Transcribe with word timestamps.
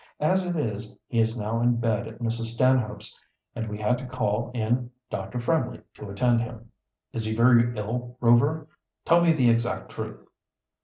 As 0.19 0.41
it 0.43 0.55
is, 0.55 0.95
he 1.05 1.19
is 1.19 1.37
now 1.37 1.61
in 1.61 1.75
bed 1.75 2.07
at 2.07 2.17
Mrs. 2.17 2.55
Stanhope's, 2.55 3.15
and 3.55 3.69
we 3.69 3.77
had 3.77 3.99
to 3.99 4.07
call 4.07 4.49
in 4.55 4.89
Dr. 5.11 5.37
Fremley 5.37 5.83
to 5.93 6.09
attend 6.09 6.41
him." 6.41 6.71
"Is 7.13 7.25
he 7.25 7.35
very 7.35 7.77
ill, 7.77 8.17
Rover? 8.19 8.67
Tell 9.05 9.21
me 9.23 9.31
the 9.31 9.51
exact 9.51 9.91
truth." 9.91 10.27